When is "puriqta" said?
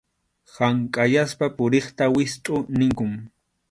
1.59-2.03